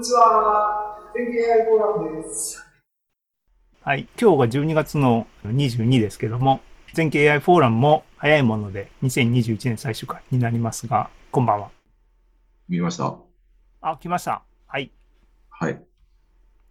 [0.00, 0.96] にちは。
[1.14, 2.66] 天気 AI フォーラムです。
[3.82, 4.08] はい。
[4.18, 6.60] 今日が12月の22ですけども、
[6.94, 11.70] 全景 AI フォーラムも早いもので2021年最終回になりますが、こんばんは。
[12.66, 13.14] 見ました？
[13.82, 14.42] あ、来ました。
[14.66, 14.90] はい。
[15.50, 15.82] はい。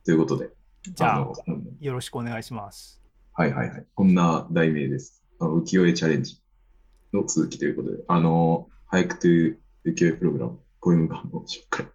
[0.03, 0.49] ということで。
[0.91, 1.27] じゃあ、あ
[1.81, 2.99] よろしくお願いします。
[3.33, 3.85] はいはいはい。
[3.93, 5.23] こんな題名です。
[5.39, 6.41] あの浮世絵チャレンジ
[7.13, 11.85] の続きということで、あの、俳句という浮世絵プログラム、こういうのが紹介。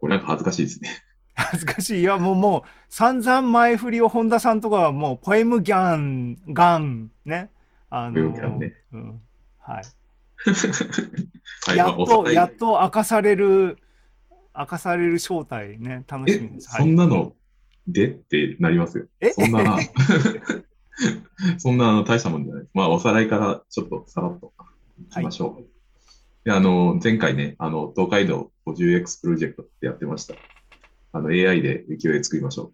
[0.00, 0.90] これなんか恥ずかしいですね。
[1.34, 2.00] 恥ずかしい。
[2.00, 7.50] いや、もう、もう、散々前振りを本田さんとかはもう、ポエムギャン、ガン、ね。
[7.90, 8.74] あの、ね。
[8.92, 9.20] うん。
[9.58, 9.84] はい。
[11.76, 13.78] やっと、やっと明かされる、
[14.56, 16.70] 明かされる正体ね、楽しみです。
[16.76, 17.34] そんなの
[17.86, 19.06] でってなりますよ。
[19.20, 19.30] え？
[19.30, 19.78] そんな、
[21.58, 22.66] そんな大したもんじゃない。
[22.74, 24.52] まあ、おさらいからちょっとさらっと
[24.98, 25.54] いきましょう。
[25.54, 25.64] はい、
[26.46, 30.36] であの、前回ね、あの、東海道 50X プロジェクトってやってました。
[31.12, 32.70] あの、AI で浮世絵作りましょ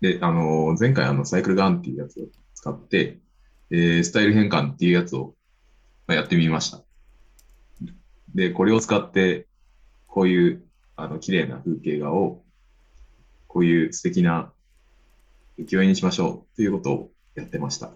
[0.00, 0.04] う。
[0.04, 3.20] で、あの、前回あの、サイクルガンっていうやつを使って、
[3.70, 5.36] えー、スタイル変換っていうやつを、
[6.08, 6.82] まあ、やってみました。
[8.34, 9.46] で、これを使って、
[10.08, 10.64] こういう、
[10.96, 12.42] あの、綺麗な風景画を、
[13.46, 14.50] こういう素敵な
[15.60, 17.92] 浮世絵にしましょうということをやってました。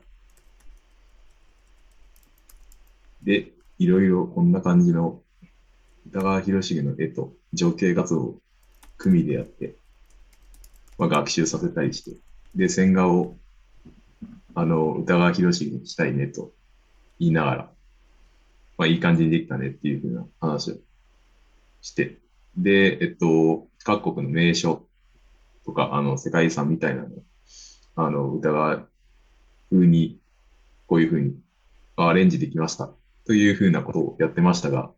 [3.24, 5.22] で、いろいろこんな感じの
[6.06, 8.36] 歌川広重の絵と情景画像を
[8.98, 9.74] 組でやって、
[10.98, 12.14] まあ、学習させたりして、
[12.54, 13.38] で、線画を
[14.54, 16.52] あの歌川広重にしたいねと
[17.18, 17.70] 言いながら、
[18.76, 20.74] まあ、いい感じにできたねっていうふうな話を
[21.80, 22.18] して、
[22.58, 24.84] で、えっと、各国の名所
[25.64, 27.08] とか、あの、世界遺産みたいなの
[27.96, 28.82] あの、歌川
[29.70, 30.18] 風に、
[30.86, 31.34] こういうふうに
[31.96, 32.90] アレンジできました。
[33.26, 34.90] というふうなことをやってましたが、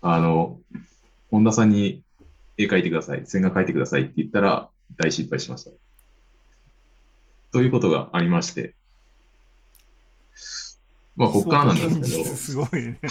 [0.00, 0.58] あの、
[1.30, 2.02] 本田さんに
[2.56, 5.70] 絵描いてください、線画描いてくださいって言ったら大失敗しました。
[7.52, 8.74] ということがありまして、
[11.16, 12.98] まあ、こっからなんですけど、すごいね。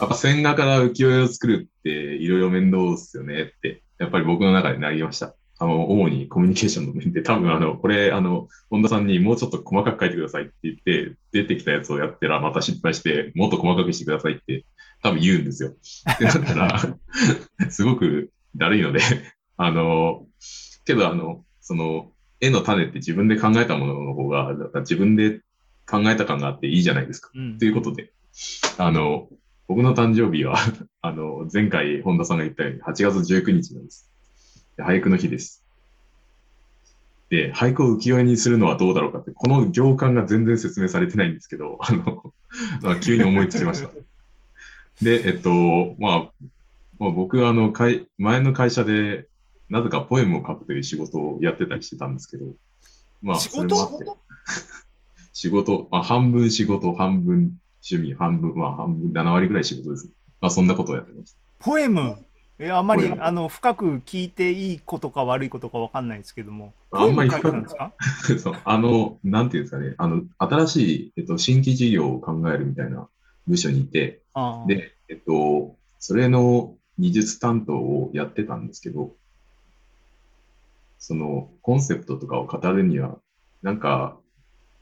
[0.00, 5.34] やっぱ線画から浮世絵を作るっていろいろ面倒ですよねって、やっぱり僕の中でなりました。
[5.58, 14.64] あの、主にコミュニケーションの面で、多分あの、これ、あの、本田さんにもうちょっと細かく書いてくださいって言って、出てきたやつをやったらまた失敗して、もっと細かくしてくださいって
[15.02, 15.74] 多分言うんですよ。
[16.12, 16.96] ってなったら、
[17.70, 19.00] すごくだるいので、
[19.56, 20.26] あの、
[20.84, 25.40] けどあの、その、絵の種って自分で考えたものの方が、自分で
[25.86, 27.30] 考えた感があっていいじゃないですか。
[27.32, 28.12] と、うん、いうことで、
[28.78, 29.28] あの、
[29.68, 30.56] 僕の誕生日は
[31.00, 34.10] あの、前回本田さんが言ったように8月19日なんです。
[34.78, 35.64] 俳句の日です。
[37.30, 43.90] で、俳句を浮世絵にするのはどうだろうかって、この行間が全然説明されてないんですけど、 あの、急に思いつきました。
[45.02, 46.46] で、えっと、まあ、
[46.98, 47.72] まあ、僕はあの、
[48.18, 49.26] 前の会社で、
[49.68, 52.46] なぜかポエムを書くという仕事をやってたりしてたんですけど、
[53.22, 54.18] まあ、仕事？
[55.32, 60.08] 仕事、まあ、半分仕事、半分趣味、半分、まあ、半分、7割ぐらい仕事です。
[60.40, 61.38] まあ、そんなことをやってました。
[61.58, 62.16] ポエム？
[62.58, 67.68] えあんまりあの深く聞いていいことか悪いことかわかんないですけども、あんまり深く
[68.38, 73.08] そうあの、なんていうんですかね、あの新しい、えっと、新規事業を考えるみたいな
[73.48, 74.22] 部署にいて、
[74.68, 79.14] で、えっと、それの技術担当をやってたんですけど、
[80.98, 83.18] そのコンセプトとかを語るには、
[83.62, 84.16] なんか、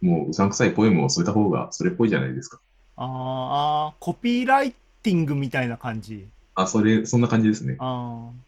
[0.02, 2.60] もううさんくさいポエムを添えた方がそれっぽいじゃないですか。
[2.96, 4.72] ああ、コピーライ
[5.02, 6.26] ティングみたいな感じ。
[6.54, 7.76] あ、それ、そんな感じですね。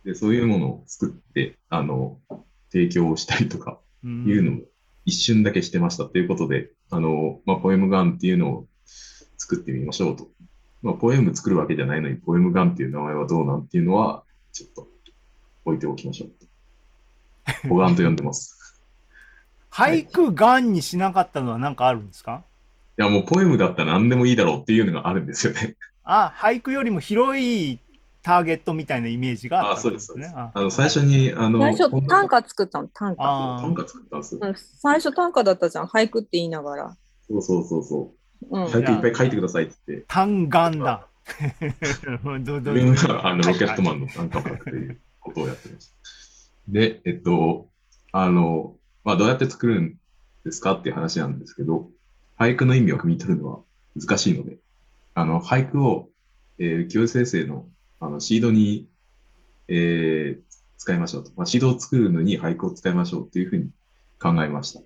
[0.04, 2.18] でそういうものを作って、あの、
[2.70, 4.60] 提供したりとか、いうのを
[5.06, 8.66] 一瞬だけしてましたということで、あの、まあ、ポエムガンっていうのを
[9.38, 10.28] 作ってみましょうと。
[10.82, 14.22] まあ、ポエム作るわけじゃないのに、ポエムガンっていう名前はどうなんっていうのは、
[14.52, 14.88] ちょっと
[15.64, 16.30] 置いておきましょう
[17.62, 17.68] と。
[17.68, 18.82] ポガンと呼んでます。
[19.70, 22.44] 俳句ガンにしなかったのは何かあるんですか？
[22.98, 25.74] いや、もうポエムだったら何でもいいだろうっていうのがあるんですよね。
[26.04, 27.80] あ、俳句よりも広い
[28.24, 30.32] ターゲットみたいなイメージがあったんですね。
[30.34, 32.88] あの最初にあの最初短歌作ったの？
[32.88, 33.22] 短歌。
[33.22, 34.40] 短歌作ったんですよ。
[34.80, 36.96] 最初短歌だったじゃん俳句って言いながら。
[37.28, 38.14] そうそうそうそ
[38.50, 38.56] う。
[38.56, 40.06] うん、俳句いっぱい書いてくださいって言って。
[40.08, 41.06] 単眼だ。
[42.40, 45.94] どど自分があのロケットマンの短歌を書くということをやってました。
[46.68, 47.68] で、えっと、
[48.12, 49.96] あの、まあ、どうやって作るん
[50.46, 51.90] ですかっていう話なんですけど、
[52.38, 53.60] 俳句の意味を汲み取るのは
[53.94, 54.56] 難しいので、
[55.12, 56.08] あの、俳句を、
[56.58, 57.66] えー、教育生成の
[58.00, 58.88] あの、シードに、
[59.68, 60.42] えー、
[60.76, 61.30] 使いましょうと。
[61.36, 63.70] まあ、シードを作るのに俳句を使いましょうというふうに
[64.20, 64.80] 考えました。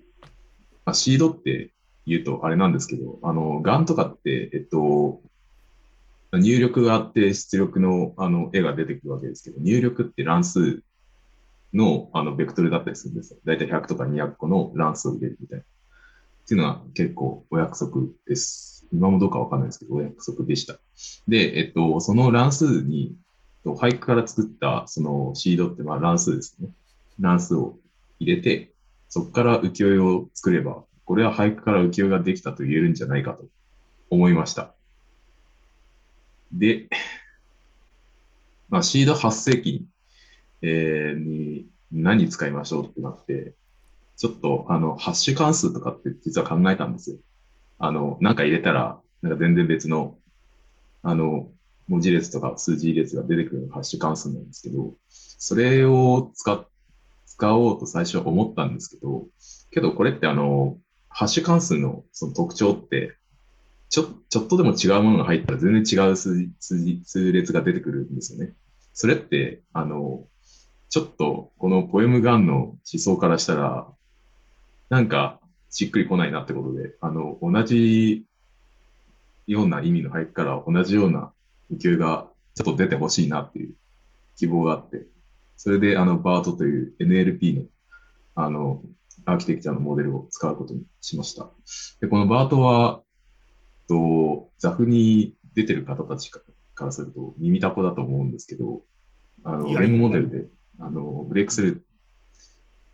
[0.85, 1.71] まあ、シードって
[2.05, 5.21] 言うとあれなんですけど、あの、ガンとかって、えっと、
[6.31, 10.83] 入力があって出力のあの絵が出てくるわけですけど、入力って乱数
[11.73, 13.39] のあのベクトルだったりするんですよ。
[13.45, 15.63] だいたい100とか200個の乱数を入れるみたいな。
[15.63, 18.78] っていうのは結構お約束です。
[18.91, 20.79] 今もどうかわかんないですけど、お約束でした。
[21.27, 23.15] で、えっと、その乱数に、
[23.63, 26.69] と俳句から作ったそのシードってまあ乱数ですね。
[27.19, 27.77] 乱数を
[28.19, 28.71] 入れて、
[29.09, 33.45] そこから浮世絵を作れば、これは俳句から浮世絵ができたと言えるんじゃないかと
[34.09, 34.73] 思いました。
[36.51, 36.87] で、
[38.69, 39.87] まあ、シード8世紀に,、
[40.61, 43.53] えーに何使いましょうってなって、
[44.15, 47.17] ちょっとあの、ハッシュ関数とかって実は考えたんですよ。
[47.79, 50.17] あの、なんか入れたら、なんか全然別の、
[51.01, 51.49] あの、
[51.87, 56.65] 文字列とか数字列が出てくるのハッシュ関数なんですけど、それを使
[57.25, 59.25] 使おうと最初は思ったんですけど、
[59.71, 60.77] けどこれってあの、
[61.07, 63.15] ハッシュ関数のその特徴って、
[63.89, 68.53] ちょ、ちょっとでも違うものが入ったら全然違う数字、数字、数列が出てくるんですよね。
[68.93, 70.25] それって、あの、
[70.89, 73.87] ちょっとこのポエムガンの思想からしたら、
[74.89, 75.38] なんか
[75.69, 78.25] しっくりこないなってことで、あの、同じ
[79.47, 81.31] ような意味の俳句から同じような
[81.71, 83.75] 浮世絵がちょっと出てほしいなっていう
[84.37, 85.05] 希望があって、
[85.57, 87.65] それであの、バートという NLP の
[88.35, 88.81] あの、
[89.25, 91.49] アーキテクチャのモデルを使うことにしました。
[91.99, 93.01] で、このバートは、
[93.89, 96.41] と、ザフに出てる方たちか
[96.85, 98.81] らすると耳たこだと思うんですけど、
[99.43, 100.45] あの、レムモデルで、
[100.79, 101.81] あの、ブレイクスルー、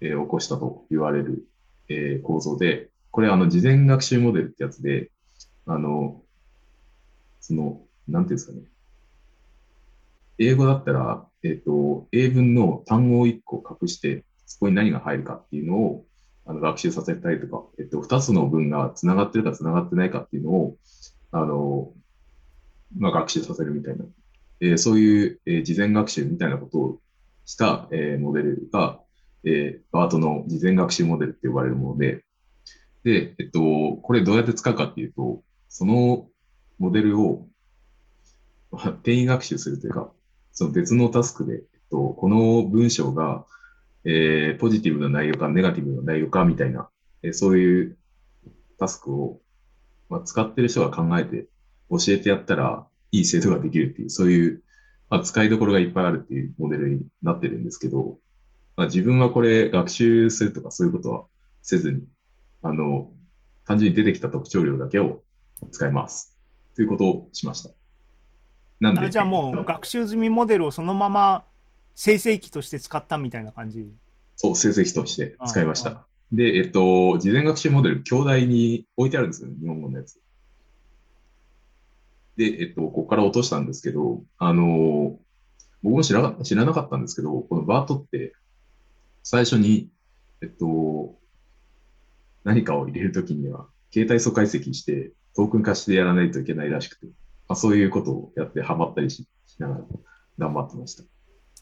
[0.01, 1.47] えー起こしたと言われる、
[1.89, 5.11] えー構造で、これあの、事前学習モデルってやつで、
[5.65, 6.21] あの、
[7.39, 8.61] その、なんていうんですかね。
[10.37, 16.05] 英語だったら、えっ、と、英文の単語を1個隠して、そこに何が入るかっていうのを
[16.45, 20.77] あの学習させたりとか、えっと、2つの文が繋がってるか繋がってないかっていうのを、
[21.31, 21.91] あの、
[22.97, 24.05] まあ、学習させるみたいな、
[24.61, 26.99] えーそういう、えー事前学習みたいなことを
[27.45, 28.99] した、えーモデルが、
[29.45, 32.23] えーバートの事前学習モデルって呼ばれるもので、
[33.03, 33.59] で、えっと、
[34.01, 36.27] これどうやって使うかっていうと、その
[36.79, 37.47] モデルを、
[38.71, 40.11] 転移学習するというか、
[40.51, 43.45] その別のタスクで、えっと、この文章が、
[44.03, 46.89] えーポジティブな内容かネガティブな内容かみたいな、
[47.23, 47.97] えーそういう
[48.77, 49.39] タスクを、
[50.09, 51.47] まあ、使ってる人が考えて
[51.89, 54.63] 教えてやったらいい精度ができるっていう、そういう、
[55.09, 58.17] まあ、使いどころがいっぱいあるっていうモデルになってるんですけど、
[58.75, 61.25] まあ、自分はこれ学習するとかそういうことは
[61.61, 62.03] せずに、
[62.61, 63.11] あの、
[63.65, 65.23] 単純に出てきた特徴量だけを
[65.71, 66.35] 使います。
[66.75, 67.69] ということをしました。
[68.79, 71.45] なんで、あじゃあもう学習済みモデルをそのまま
[71.95, 73.89] 生成器として使ったみたいな感じ？
[74.35, 76.05] そう、成績として使いました。
[76.33, 80.19] で、えっと、事前学習モデル、兄弟に置いてあるんですよね、日本語のやつ。
[82.35, 85.17] で、えっと、ここから落としたんですけど、あの、
[85.81, 88.33] 僕も知らな知らなかったんですけど、このバートって、
[89.25, 89.89] 最初に、
[90.41, 91.15] えっと、
[92.43, 97.11] 何かを入れるときには、携帯素解析して、トークン化してやらないといけないらしくて、ま
[97.53, 99.81] あ、そういうことをやってハマったりししながら
[100.37, 101.03] 頑張ってました。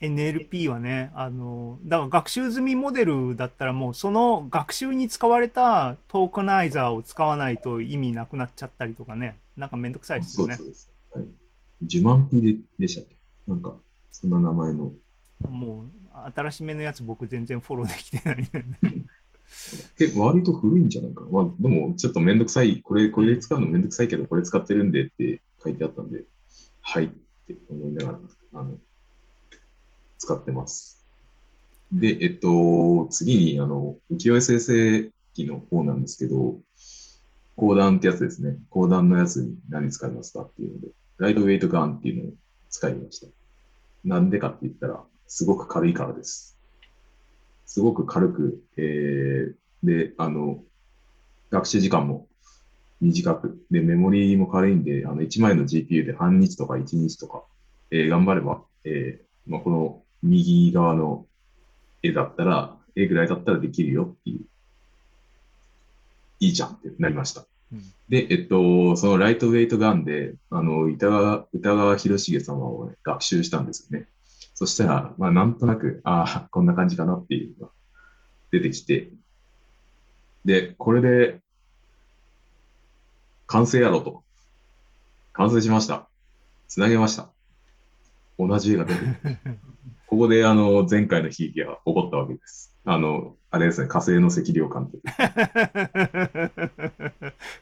[0.02, 10.58] NLP はね、あの、だから学習済みモデルだったらもうその学習に使われたトークナイザーを使わないと意味なくなっちゃったりとかね、なんかめんどくさいですよね。
[10.58, 11.26] そうですはい。
[11.84, 13.16] ジュマンピででしたっけ？
[13.48, 13.74] なんか、
[14.12, 14.92] そんな名前の。
[15.50, 16.03] もう
[16.36, 18.48] 新しめのやつ僕全然フォローできてないね。
[19.98, 21.28] 結構割と古いんじゃないかな。
[21.30, 22.82] まあ、でも、ちょっとめんどくさい。
[22.82, 26.24] これ、これ使うのめんどくさいけど、これ使ってるんでって書いてあったんで、
[26.82, 27.10] はいっ
[27.48, 28.20] て思いながら、
[28.54, 28.78] あの、
[30.18, 31.06] 使ってます。
[31.92, 36.58] で、えっと、次に、あの、浮世絵生成機の方なんですけど、
[37.56, 38.58] 講談ってやつですね。
[38.70, 40.88] 講談のやつに何使いますかっていうので、
[41.18, 42.34] ライトウェイトガンっていうのを
[42.70, 43.28] 使いました。
[44.04, 46.58] なんでかって言ったら、すごく軽いからです。
[47.66, 50.64] すごく軽く、えー、で、あの、
[51.50, 52.28] 学習時間も
[53.02, 57.44] 短く、で、メモリーも軽いんで、あの、1枚の GPU で半日とか1日とか、
[57.92, 61.26] えー頑張れば、えーまあ、この右側の
[62.02, 64.42] 絵だったら、絵ぐらいだったらできるよっていう、
[66.40, 67.46] いいじゃんってなりました。
[67.72, 74.08] うんで、えっと、そのライトウェイトガンで、あの、歌川、歌川広重様を、ね、学習したんですよね。
[74.64, 77.74] そしたら、まあ、なんとなく、ああ、こんな感じかなっていうのが
[78.50, 79.10] 出てきて、
[80.46, 81.42] で、これで、
[83.46, 84.24] 完成やろうと。
[85.34, 86.08] 完成しました。
[86.70, 87.30] つなげました。
[88.40, 89.60] 同じ絵が出てくる。
[90.08, 92.73] ここで、あの、前回の悲劇が起こったわけです。
[92.86, 95.02] あの、あれですね、火星の赤量監督。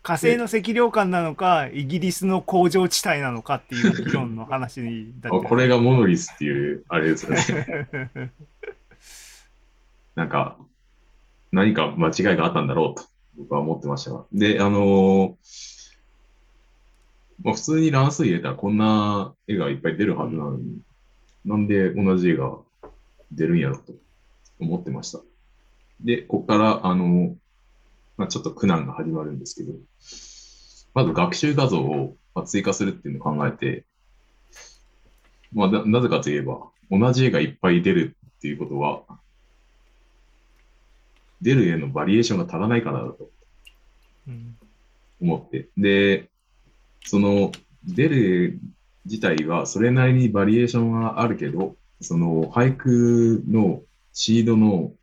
[0.02, 8.32] 火星の赤涼感なのか、イギリスの工場地帯なのかっていう議論の話だあこれがモノリスっていう、あれですよね。
[10.16, 10.58] なんか、
[11.52, 14.26] 何か間違いがあったんだろうと、僕は思ってましたが。
[14.32, 15.92] で、あのー
[17.44, 20.80] まあ、普通に乱数入れたらこんな絵がいっぱい出るはずなのに、
[21.46, 22.58] なんで同じ絵が
[23.32, 23.94] 出るんやろと
[24.62, 25.20] 思ってました。
[26.02, 27.36] で、ここから、あの
[28.18, 29.74] まあ、ちょっと苦難が始まるんですけど、
[30.94, 32.16] まず学習画像を
[32.46, 33.86] 追加するっていうのを考えて、
[35.54, 39.04] まあ、ななぜかといえば、同じ絵がいっぱい出るっていうことは、
[41.42, 43.30] 出る絵のバリエーションが足らないからだと
[45.20, 45.70] 思って。
[45.78, 46.30] で、
[47.06, 47.52] その
[47.84, 48.72] 出る絵
[49.06, 53.82] 自体はそれなりにバリエーションはあるけど、その俳句の
[54.14, 54.94] シードの、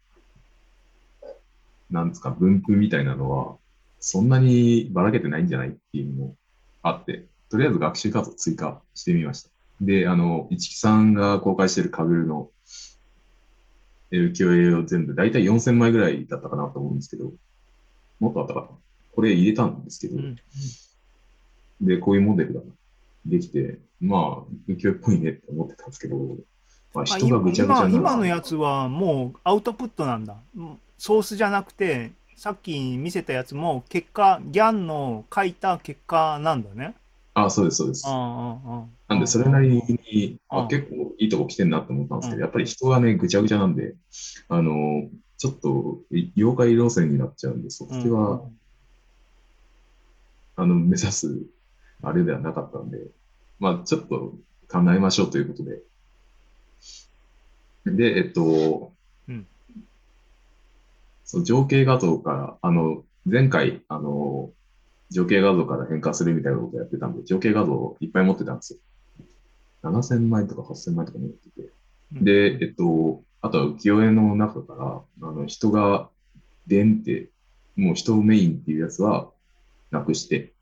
[1.91, 3.57] なんですか、分布みたいなのは、
[4.00, 6.37] そんなにばらけてないんじゃないっていうのも
[6.83, 9.50] あって、とりあえず学習画像追加してみました。
[9.81, 12.50] で、あの、市木さんが公開してるカグルの
[14.11, 17.33] 浮世絵を全部、だいたい4000枚ぐらいだったかなと思うんですけど、
[18.21, 18.69] もっとあったかな。
[19.15, 20.37] これ入れたんですけど、うん
[21.81, 22.61] で、こういうモデルが
[23.25, 26.37] できて、まあ、浮世絵っぽいねって思ってたんですけど、
[26.99, 30.37] まあ、あ人がぐちゃぐちゃ今今のやつはもうアウトプットなんだ。
[30.57, 36.97] うんソースじゃなくて、さっき見せたやつも結果、ギャンの書いた結果なんだね。
[37.35, 38.05] あ、そうです、そうです。
[38.07, 43.95] なんで、それなりに、うんあ結構いいとこ来てんなって思ったんですけうんど、やっぱり人がね、ぐちゃぐちゃなんで、
[44.49, 48.43] あの、ちょっとい妖怪路線になっちゃうんで、そっちは、
[50.57, 51.43] あの、目指す、
[52.02, 52.99] あれではなかったんで、
[53.61, 54.35] まあ、ちょっと
[54.69, 55.81] 考えましょうということで。
[57.97, 58.92] で、えっと、
[59.28, 59.47] うん
[61.25, 64.50] その情景画像から、あの、前回、あの、
[65.11, 68.78] 情景画像から変化するみたいなことをやってたんで、情景画像をいっぱい持ってたんですよ。
[69.83, 71.71] 7000枚とか8000枚とか持ってて。
[72.14, 74.75] うんで、えっと、あとは浮世絵の中か
[75.21, 76.09] ら、あの、人が、
[76.66, 77.28] でんって、
[77.76, 79.30] もう人をメインっていうやつは
[79.90, 80.54] なくして、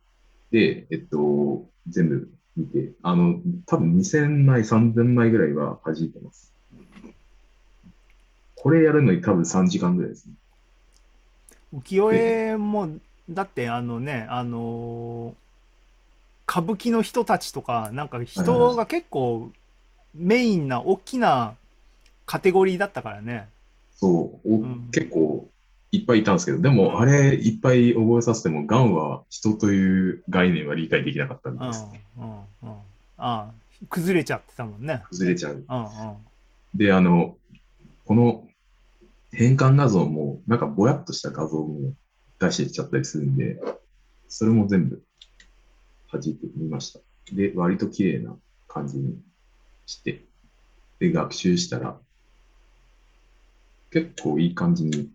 [0.50, 6.56] で、えっと、全部見て、あの、多分2000枚、3000枚ぐらいは弾いてます。
[8.67, 10.33] これやるのに多分3時間ぐらいですね。
[11.73, 12.89] 浮世絵も、
[13.31, 19.53] だってあのね、あのー歌舞伎の人たちとか、なんか人が結構
[20.17, 21.55] メインな大きな
[22.25, 23.49] カテゴリーだったからね。
[23.95, 25.49] そう、おん結構
[25.93, 31.87] いっぱいいたんですけど、でも、あれいっぱい覚えさせても、ガンは人という概念は理解できなかったみうん、うん、たいです。
[32.19, 32.33] うん。
[32.67, 32.75] あ
[33.19, 33.51] あ、
[33.91, 35.03] 崩れちゃってたもんね。
[35.09, 35.65] 崩れちゃう。
[35.69, 36.17] うん、うん。
[36.75, 37.37] で、あの、
[38.07, 38.47] この
[39.33, 41.95] 変換画像も、なんかぼやっとした画像も
[42.38, 43.59] 出してきちゃったりするんで、
[44.28, 45.02] それも全部
[46.12, 47.00] 弾いてみました。
[47.33, 48.37] で、割と綺麗な
[48.68, 49.18] 感じに
[49.87, 50.25] して、
[50.99, 51.99] で、学習したら、
[53.90, 55.11] 結構いい感じに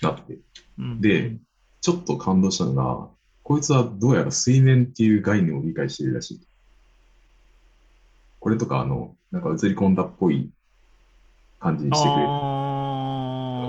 [0.00, 0.38] なって、
[0.78, 1.36] うんで、
[1.80, 3.08] ちょっと感動したのが、
[3.42, 6.40] こいつはどうやら水面っていう概念を理解しているらしい。
[8.38, 10.50] これとか、あの、なんか映り込んだっぽい
[11.58, 12.71] 感じにしてくれる。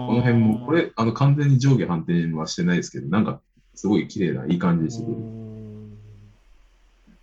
[0.03, 3.39] あこの辺も、これ、あの、完全に上下反転はしてないですけど、なんか、
[3.75, 5.21] すごい綺麗な、いい感じにしてくれる。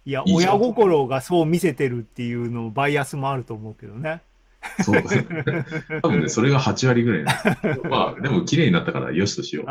[0.06, 4.22] いや、いい親心がそう見せてるっていうのバイアスもあると思うけどね。
[4.82, 5.02] そう。
[6.02, 7.80] 多分ね、それが8割ぐらいなんです。
[7.88, 9.66] まあ、でも綺麗になったから、よしとしよう。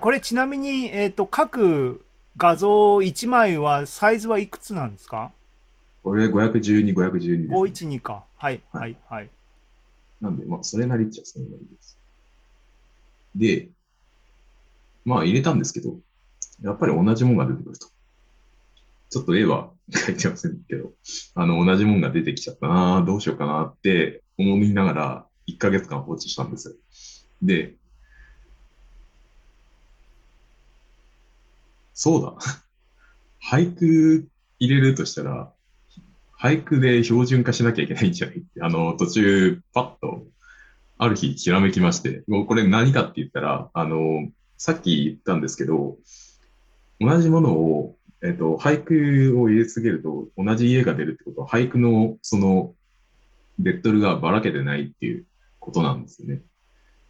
[0.00, 2.04] これちなみに、えっ、と、各
[2.36, 5.30] 画像1枚はサイズはいくつなんですか？
[6.02, 7.56] これ512、512です、ね。
[7.56, 8.24] ?512 か。
[8.36, 9.30] はい、ははい、はい。
[10.24, 11.98] なんで、まあ、それなりっちゃそれなりです。
[13.34, 13.68] で、
[15.04, 15.98] まあ、入れたんですけど、
[16.62, 17.88] やっぱり同じもんが出てくると。
[19.10, 20.92] ちょっと絵は 書いてませんけど、
[21.34, 26.78] あの、同じもんが出てきちゃったなどうしようかなって思いながら、1ヶ月間放置したんです。
[27.42, 27.76] で、
[31.92, 32.34] そうだ。
[33.44, 34.28] 俳句
[34.58, 35.53] 入れるとしたら、
[36.40, 40.26] 俳句で標準化しなきゃいけないんじゃない、 あの、途中、パッと、
[40.98, 45.98] ある日、ひらめきまして、もうこれ何かって言ったら、あの、さっき言ったんですけど、
[47.00, 52.74] 同じものを、えっと、俳句を入れ続けると、同じ家が出るってことは、俳句の、その、
[53.58, 55.26] ベクトルがばらけてないっていう
[55.60, 56.42] ことなんですよね。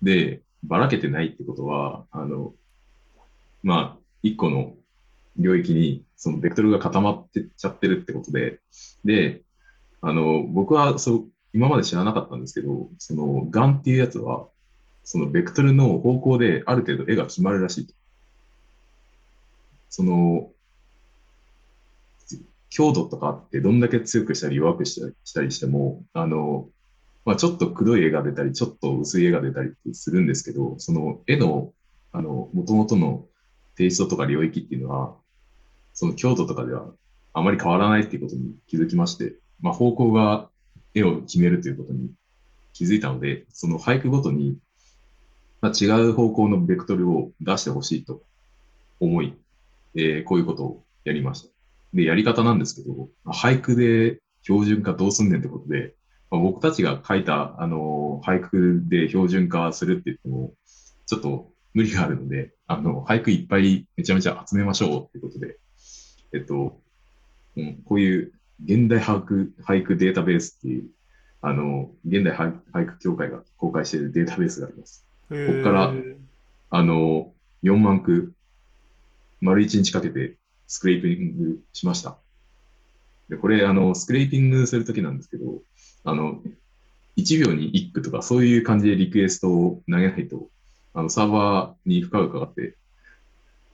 [0.02, 2.54] で、ばらけてないってことは、あの、
[3.62, 4.74] まあ、一個の
[5.36, 8.60] 領域に、そのベクトルが固まってっちゃってるってことで、
[9.04, 9.42] で、
[10.00, 14.48] あの、僕はそう、今まで知らなかったんですけど、その、ガンっていうやつは、
[15.04, 17.94] そのベクトルの方向である程度絵が決まるらしいと。
[19.90, 20.50] その、
[22.70, 25.00] 強度とかってどんだけ強くしたり弱くし
[25.32, 26.68] たりしても、あの、
[27.24, 31.72] まあ、ちょっとくどい絵が出たり、ちょっと薄い絵が出たりするんですけど、その絵の、
[32.12, 33.26] あの、元々の
[33.76, 35.14] テイストとか領域っていうのは、
[35.94, 36.92] その強度とかでは
[37.32, 40.48] あまり変わらないっていうことに気づきまして、まあ、方向が
[40.94, 42.10] 絵を決めるということに
[42.72, 44.58] 気づいたので、その俳句ごとに、
[45.60, 48.22] まあ、違う方向のベクトルを出してほしいと
[49.00, 49.34] 思い、
[49.96, 51.48] えーこういうことをやりました。
[51.94, 55.94] で、やり方なんですけど、俳句で標準化どうすんねんってことで、
[56.30, 60.54] まあ、僕たちが書いた、あのー俳句で標準化するって言っても、
[61.06, 65.58] ちょっと無理があるので、あの、俳句いっぱいめちゃめちゃ集めましょうってことで、
[66.34, 66.78] えっと、
[67.56, 68.32] うん、こういう
[68.64, 70.84] 現代俳句俳句データベースっていう、
[71.40, 75.06] あの、現代俳俳句協会が公開しているデータベースがあります。
[75.28, 75.94] ここっから
[76.70, 78.32] あの、4万句、
[79.40, 80.36] 丸1日かけて
[80.66, 82.18] スクレーピングしました。
[83.28, 85.62] で、これ、あの、スクレーピングするときなんですけど、
[86.04, 86.42] あの、
[87.16, 90.48] 1秒に1句とか、そういう感じでリクエストを投げないと、
[90.94, 92.76] あの、サーバーに負荷がかかって、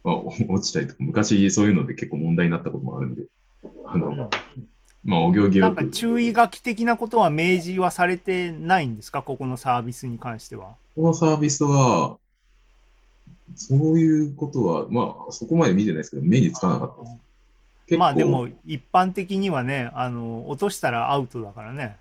[0.04, 3.22] まあ、お 落ちたりとか、昔そういうので結構問題になったこともあるんで、
[3.86, 4.30] あの、
[5.04, 9.22] まあ、お行儀なんか注意書き的なことは明示はされてないんですか？
[9.22, 10.76] ここのサービスに関しては。
[10.94, 12.18] このサービスは、
[13.54, 17.98] そういうことは、まあ、そこまで見てないですけど、目につかなかったです。
[17.98, 21.96] まあでも一般的にはね、あの、落としたらアウトだからね。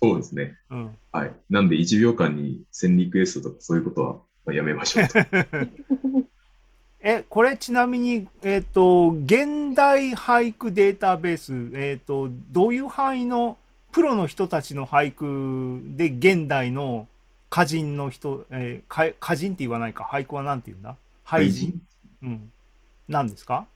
[0.00, 0.56] そうですね。
[0.70, 0.96] うん。
[1.10, 1.32] はい。
[1.50, 4.20] なんで1秒間に1000リクエストとかそういうことはまあ
[4.52, 5.18] やめましょうと。
[7.00, 13.58] え、これちなみに、えっ、と、現代俳句データベース、えっ、と、どういう範囲の
[13.92, 17.06] プロの人たちの俳句で現代の
[17.50, 20.96] 歌人の人、えーか歌人って言わないか、俳句はなんて言うんだ？
[21.26, 21.80] 俳人？
[22.22, 22.52] うん。
[23.06, 23.66] 何ですか？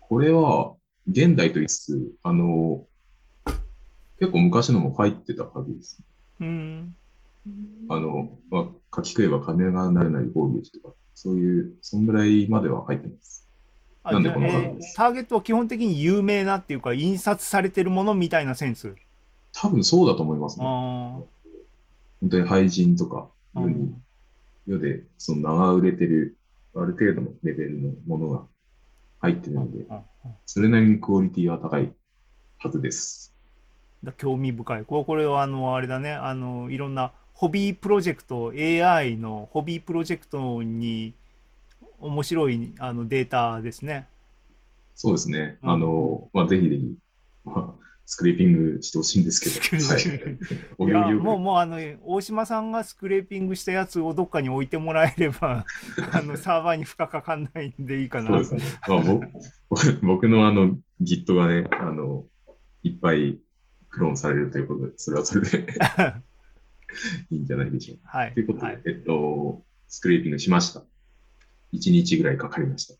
[0.00, 0.74] これは、
[1.10, 2.84] 現代と言いつつ、あの、
[4.20, 5.98] 結構昔のも入ってたはずです。
[6.40, 6.94] うん。
[7.88, 8.64] あの、まあ、
[8.96, 13.48] 書き食えば金がなるなり防御とか、そういう、そんぐらいまでは入ってます。
[14.04, 18.94] あなんでこのえーターゲットは基本的に有名なっていうか、印刷されてるものみたいなセンス？
[19.52, 20.66] 多分そうだと思いますね。
[20.66, 21.20] あ
[22.20, 23.60] 本当に俳人とか、あ。
[23.60, 23.94] 世に、
[24.66, 26.36] 世で、その長売れてる、
[26.74, 28.42] ある程度のレベルのものが
[29.20, 30.00] 入ってるので、うん
[30.46, 31.92] それなりにクオリティは高い
[32.58, 33.34] はずです。
[34.04, 34.84] だ興味深い。
[34.84, 41.12] これこれはあの、あれだね、あの、いろんなホビープロジェクト、AI のホビープロジェクトに
[41.98, 44.06] 面白いあのデータですね。
[44.94, 45.58] そうですね。
[45.60, 46.94] うんあの、まあ、ぜひぜひ、
[47.44, 55.66] まあ、スクレーピングしてほしいんですけど、はい いや、もう、もうあの、大島さんがスクレーピングしたやつをどっかに置いてもらえれば、
[56.14, 58.28] あの、サーバーに負荷かかんないんでいいかな。
[58.28, 58.62] そうですね。
[58.86, 59.26] まあ、僕
[59.68, 62.24] 僕僕のあの Git がね、あの、
[62.84, 63.40] いっぱい
[63.88, 65.66] クローンされるということで、それはそれで
[67.30, 68.18] いいんじゃないでしょうか。
[68.18, 68.34] はい。
[68.34, 70.82] ということで、はいえっと、スクレーピングしました。
[71.72, 72.94] 1日ぐらいかかりました。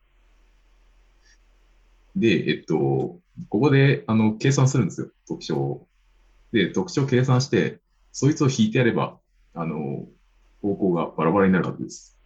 [2.16, 5.86] で、えっと、ここで、あの、計算するんですよ、特徴を。
[6.52, 7.80] で、特徴を計算して、
[8.12, 9.18] そいつを引いてやれば、
[9.54, 10.06] あの、
[10.60, 12.18] 方向がバラバラになるはずです。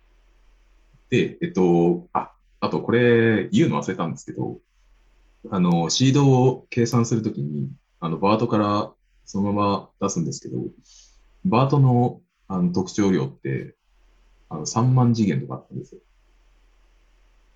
[1.11, 4.59] で、えっと、あ、あとこれ言うの忘れたんですけど、
[5.51, 8.93] あの、シードを計算するときに、あの、バートから
[9.25, 10.59] そのまま出すんですけど、
[11.49, 13.75] バートのあの特徴量って、
[14.49, 16.01] あの3万次元とかあったんですよ。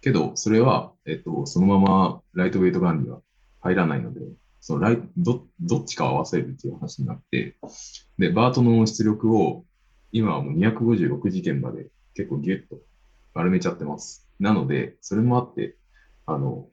[0.00, 3.20] けど、それは、えっと、そのままライトウェイトガンには
[3.61, 4.20] 入らないので、
[4.61, 7.57] そのライどどっちかを合わせるっていう話になって、
[8.18, 9.64] で、バートの出力を
[10.12, 12.79] 今はもう256次元まで結構ギュッと
[13.35, 14.29] 丸めちゃってます。
[14.38, 15.76] なので、それもあって、
[16.26, 16.68] あの、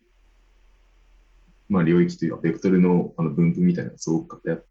[1.70, 4.66] まあ、領域というか、ベクトルのあの分布みたいなのがすごく偏っ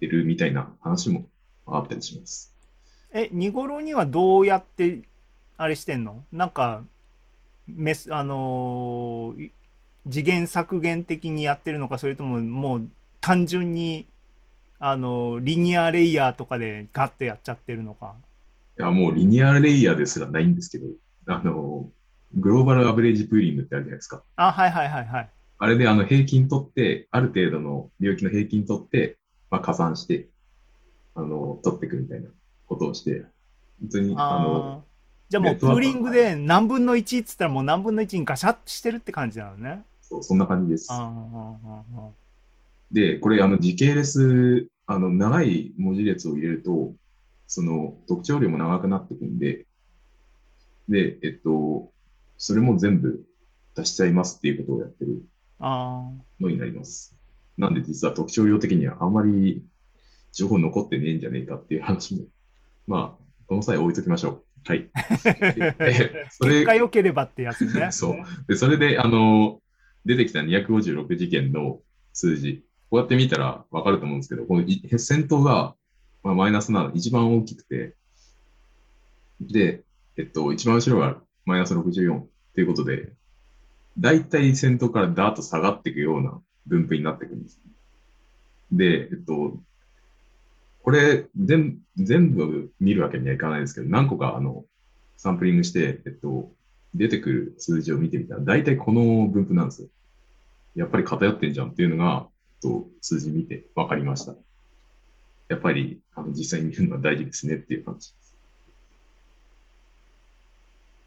[0.00, 1.26] てるみたいな話も
[1.76, 2.54] あったりします。
[3.12, 5.02] え、見頃にはどうやって、
[5.56, 6.24] あれしてんの？
[6.32, 6.82] なんか、
[7.66, 9.52] メス、あのーい
[10.10, 12.88] 次元削減的にやってるのか、それとももう
[13.20, 14.06] 単純に、
[14.78, 18.14] あのーリニアレイヤーとかでガッてやっちゃってるのか？
[18.78, 20.86] いや、もうリニアレイヤーですらないんですけど、
[21.26, 21.90] あの、
[22.34, 24.22] グローバルアベレージプーリングってあるじゃないですか。
[24.36, 25.30] あ、はいはいはいはい。
[25.58, 29.16] あれであの平均取って、ある程度の領域の平均取って、
[29.50, 30.28] まあ、加算して、
[31.18, 32.28] あの、取っていくみたいな
[32.66, 33.24] ことをして、
[33.80, 34.88] 本当に、ああの、ー
[35.28, 39.84] じゃあもうプーリングで何分の1っつったらもう何分の1にガシャッとしてるって感じなのね。
[40.00, 40.88] そうそんな感じです。
[42.90, 46.94] で、これ、あの、時系列、あの、長い文字列を入れると、
[47.46, 49.66] その、特徴量も長くなってくんで、
[50.88, 51.90] で、えっと、
[52.38, 53.22] それも全部
[53.74, 55.22] 出しちゃいますっていうことをやってる
[55.58, 57.14] あのになります。
[57.58, 59.64] なんで実は特徴量的にはあんまり
[60.32, 62.24] 情報残ってねえんじゃねえかっていう話も、
[62.86, 64.44] まあ、この際置いときましょう。
[64.64, 64.90] はい。
[66.30, 67.88] それ結果良ければってやつね。
[67.92, 68.16] そう。
[68.46, 69.60] で、それで、あの、
[70.04, 71.80] 出てきた256事件の
[72.12, 75.74] 数字、こうやって見たらわかると思うんですけど、このい先頭が、
[76.22, 77.94] まあ、マイナスなの一番大きくて、
[79.40, 79.84] で、
[80.16, 83.12] えっと、一番後ろがマイナス64っていうことで、
[83.98, 87.60] だいたい先頭からダーッと下がっていくような分布になっていくんです。
[88.70, 89.58] で、えっと、
[90.82, 94.64] これ全、全部見るわけにはいかないですけど、何個かあの、
[95.16, 96.50] サンプリングして、えっと、
[96.94, 99.88] 出てくる数字を見てみたら、大体この分布なんですよ。
[100.74, 102.28] やっぱり偏ってんじゃんっていうのが、
[102.62, 104.34] と、数字見て分かりました。
[105.48, 108.36] やっぱり、あの、実際に見るのは大事ですねっていう感じです。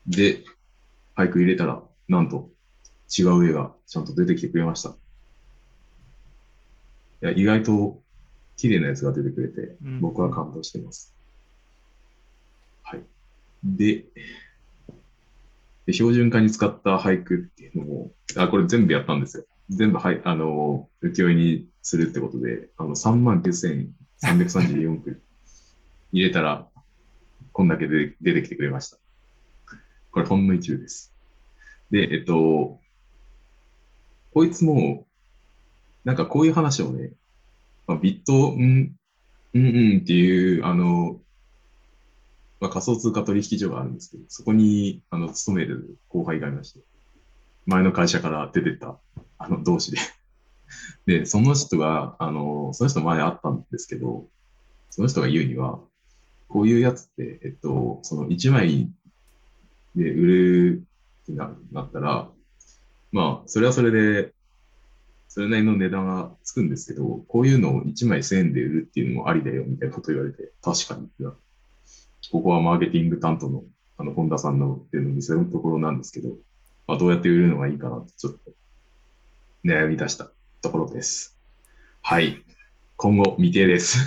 [0.08, 0.44] で、
[1.16, 2.50] 俳句入れたら、なんと、
[3.18, 4.90] 違う絵がちゃんと出てきてくれました。
[4.90, 4.94] い
[7.22, 8.02] や、意外と
[8.62, 11.15] 綺麗なやつが出てくれてうん、僕は感動しています。
[12.84, 13.02] はい。
[13.63, 14.06] で、
[15.88, 19.45] で標準化に使った俳句っていうのも、あ、これ全部やったんですよ。
[19.71, 25.19] 全部、はい、あの、浮世絵にするってことで、あの、39,334句
[26.12, 26.67] 入れたら、
[27.54, 29.00] こんだけで出てきてくれました。
[30.12, 31.12] これほんの一部です。
[31.89, 32.80] で、えっと、
[34.36, 35.08] こいつも、
[36.04, 37.13] なんかこういう話をね、
[37.88, 38.96] まあ、ビット、うん、
[39.54, 41.20] うんうんっていう、あの、
[42.60, 46.80] まあ、仮想通貨取引所があるんですけど、そこに、あの、勤める後輩がいまして、
[47.65, 49.00] 前の会社から出てた、
[49.38, 49.98] あの、同士で。
[51.06, 54.28] で、その人が、あの、その人前会ったんですけど、
[54.89, 55.80] その人が言うには、
[56.48, 58.91] こういうやつって、えっと、その1枚
[59.96, 60.84] で売る
[61.24, 62.30] ってななったら、
[63.12, 64.34] まあ、それはそれで、
[65.34, 71.08] それなりの値段がつくんですけど、こういうのを1枚1000円で売るっていうのもありだよみたいなこと言われて、確かに。
[72.34, 73.63] ここはマーケティング担当の、
[73.98, 76.36] あの、本田さんのっていうのを見せるところなんですけど、
[76.86, 78.39] まあ、どうやって売るのがいいかなってちょっと
[79.63, 81.39] 悩み出したところです。
[82.02, 82.44] はい。
[82.98, 84.00] 今後未定です。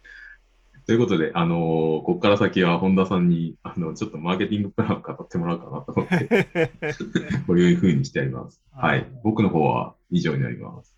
[0.86, 1.58] ということで、あのー
[2.00, 6.72] ここから先は本田さんに、あの、ちょっとマーケティングプランを語ってもらおうかなと思って、
[7.46, 8.58] こういうふうにしてあります。
[8.72, 9.06] はい。
[9.22, 10.94] 僕の方は以上になります。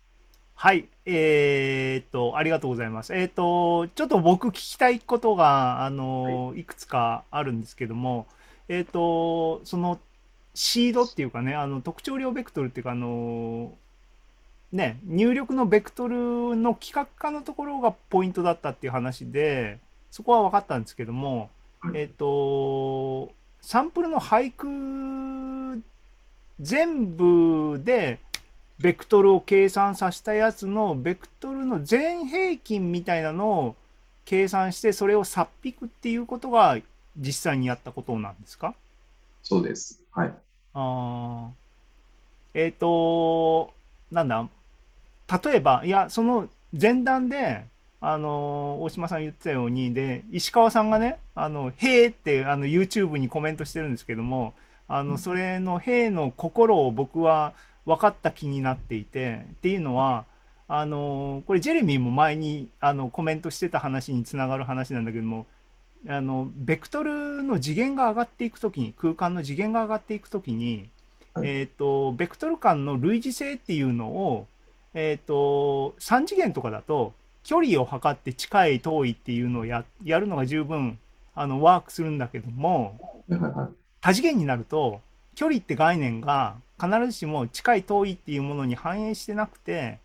[0.55, 3.13] はい、えーっと、ありがとうございます。
[3.13, 8.27] えーっと、ちょっと僕聞きたいことが、あの、いくつかあるんですけども、
[8.69, 9.99] えーっと、その、
[10.53, 13.73] シードっていうかね、あの、特徴量ベクトルっていうか、あの、
[14.71, 19.79] ね、入力のベクトルの企画化のところがポイントだったっていう話で、
[20.11, 21.49] そこは分かったんですけども、
[21.79, 25.83] はいえーっと、サンプルの俳句
[26.59, 28.19] 全部で、
[28.79, 33.75] ベクトルを計算させたやつのベクトルの全平均みたいなのを
[34.25, 36.77] 計算してそれをさっぴくっていうことが
[37.17, 38.73] 実際にやったことなんですか？
[39.43, 40.01] そうです。
[40.11, 40.33] はい。
[40.73, 43.73] あーえっ、と
[44.11, 44.47] なんだ
[45.43, 46.47] 例えばいやその
[46.79, 47.65] 前段で
[48.01, 54.53] あの大島さん言ってたようにで石川さんがね「あのへーってあの YouTube にコメントしてるんですけども
[54.87, 57.53] あのそれの「へーの心を僕は
[57.85, 60.25] 分かった気になっていてっていうのは
[60.67, 65.45] あのこれジェレミーも前にあのコメントしてた話につながる話なんだけども
[66.07, 70.89] あのベクトルの次元が上がっていくときに空間の次元が上がっていくときに、
[71.33, 74.47] はいえっ、とベクトル間の類似性っていうのを
[74.93, 80.99] えっ、と3次元とかだと距離を測って近い遠いっていうのをややるのが十分
[81.35, 83.23] あのワークするんだけども。
[84.03, 84.99] 多次元になると
[85.33, 89.99] 距離って概念が必ずしも近い遠いっていうものに反映してなくて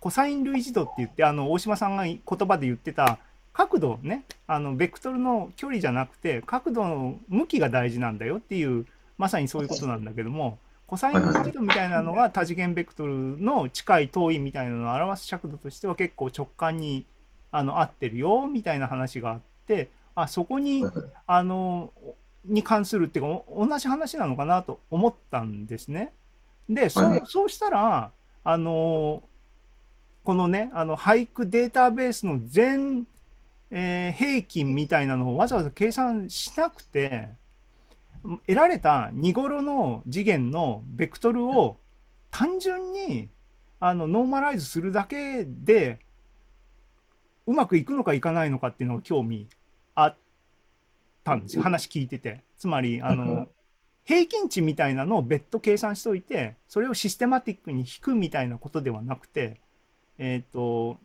[0.00, 3.18] コサイン類似度って言ってあの大島さんが言葉で言ってた
[3.52, 8.86] 角度ねあのベクトルの距離じゃなくて角度の向きが大事なんだよっていう
[9.18, 17.06] まさにそういうことなんだけどもコサイン類似度みたいなのが多次元ベクトルの近い遠いみたいなのを表す尺度としては結構直感に
[17.52, 20.84] あの合ってるよみたいな話があってあそこに
[21.26, 21.92] あの
[22.44, 26.12] に関するっていうかお同じ話なのかなと思ったんですね。
[26.68, 28.10] で、そはいそうしたら
[28.44, 29.22] あの
[30.24, 33.06] このねあの俳句データベースの全、
[33.70, 37.28] えー平均みたいなのをわざわざ計算しなくて
[38.22, 41.76] 得られた2頃の次元のベクトルを
[42.30, 43.28] 単純に
[43.78, 45.98] あのノーマライズするだけで
[47.46, 49.48] うまくいくのかいかないのかっていうのが興味
[49.94, 50.16] あっ
[51.30, 52.42] たんですよ話聞いてて。
[52.58, 53.48] つまりあの
[54.04, 59.60] 平均値みたいなのを別途計算しておいて、それをシステマティックに引くみたいなことではなくて、
[60.18, 60.98] えっ、と、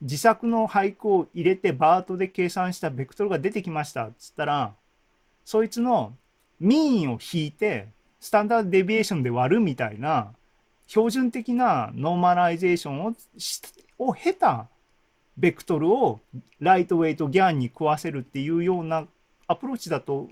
[0.00, 4.74] 自作の俳句を入れて BERT で計算したベクトルが出てきましたっつったら、
[5.44, 6.14] そいつの
[6.60, 7.88] mean を引いて、
[8.20, 10.32] standard deviation で割るみたいな、
[10.86, 13.60] 標準的なノーマライゼーションをし
[13.98, 14.68] を経た
[15.36, 16.20] ベクトルを
[16.60, 19.06] lightweight GAN に食わせるっていうような
[19.50, 20.28] アプローチだと、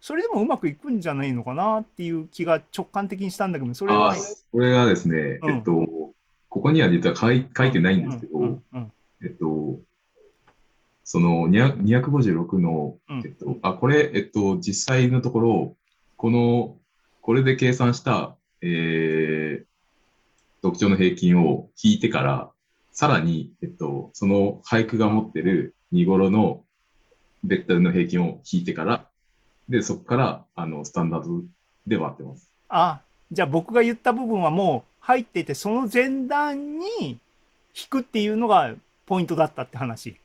[0.00, 4.16] それでもうまくいくんじゃないのかなっていう気が直感的にしたんだけど、それはああ、
[4.52, 5.56] これがですね、うん。
[5.56, 5.88] えっと、
[6.48, 9.80] ここには実は書い書いてないんですけど、うんうんえっと、
[11.02, 13.22] その200 256の、うん。
[13.24, 15.76] えっと、あ、これ、えっと、実際のところ、
[16.16, 16.76] この、
[17.22, 19.64] これで計算した、えー、
[20.62, 22.50] 特徴の平均を引いてから、
[22.92, 26.62] さらに、えっと、その俳句が持ってる見頃の
[27.44, 29.06] ベクトルの平均を引いてから、
[29.68, 31.42] で、そこから、あの、スタンダード
[31.86, 32.50] で割ってます。
[32.68, 33.00] あ、
[33.30, 37.18] じゃあ僕が言った部分はもう入っていて、その前段に
[37.74, 38.74] 引くっていうのが
[39.06, 40.16] ポイントだったって話。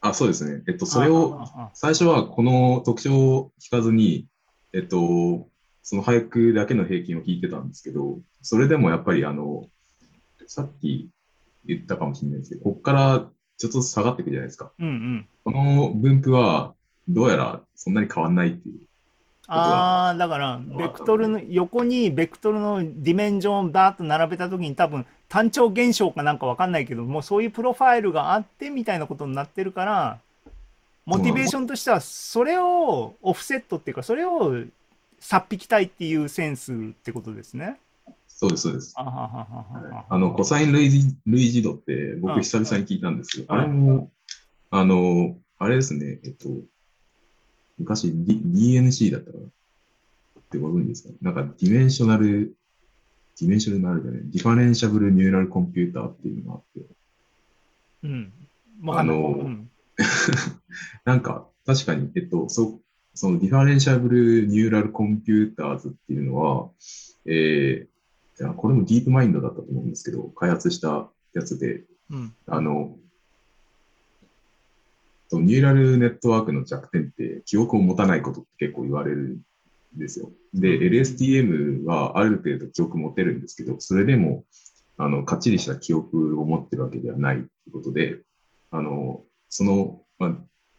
[0.00, 0.62] あ、そうですね。
[0.68, 1.40] えっと、それを、
[1.74, 4.26] 最初はこの特徴を引かずに、
[4.72, 5.46] えっと、
[5.82, 9.66] その俳句だけの平均を引いてたんですけど、それでもやっぱりあの、
[10.46, 11.08] さっき
[11.64, 13.28] 言ったかもしれないですけど、ここから
[13.58, 14.70] ちょっとずつ下がっていくじゃないですか。
[14.78, 15.26] うんうん。
[15.44, 16.74] この分布は
[17.08, 18.76] どうやらそんなに変わんないっていう。
[19.48, 30.18] ああ、だから、ベクトルの、横にベクトルのディメンジョンをバーッと並べたときに多分単調現象かなんかわかんないけど、もうそういうプロファイルがあってみたいなことになってるから、
[31.04, 34.64] モチベーションとしてはそれをオフセットっていうか、それを
[35.20, 37.78] さっ引きたいっていうセンスってことですね。
[38.38, 38.92] そうです、そうです。
[38.98, 42.20] あの、コサイン類似類似度ってうん。
[42.20, 44.10] 僕久々に聞いたんですけど、うんあれも、
[44.70, 46.48] あの、あれですね、えっと、
[47.78, 49.48] 昔、D、DNC だったかなっ
[50.50, 51.14] てご存知ですか？
[51.22, 56.86] なんか、 dimensional、dimensional じゃない、 differentiable neural computer っていうのがあって、
[58.04, 58.32] うん。
[58.82, 59.16] わかんない。
[59.16, 59.70] あのうん。
[61.06, 62.80] なんか、確かに、えっと、そ
[63.14, 66.68] その differentiable neural computers っていうのは、
[67.24, 67.95] えー、
[68.38, 72.34] いやこれも DeepMind だったと思うんですけど、開発したやつで、うん。
[72.46, 72.96] あの、
[75.30, 79.38] とニューラルネットワークの弱点って記憶を持たないことって結構言われる
[79.96, 80.30] んですよ。
[80.54, 84.44] で、LSTM はある程度記憶持てるんですけど、それでも、
[84.98, 88.20] あの、かっちりした記憶を持ってるわけではないということで、
[88.70, 90.30] あの、その、まあ、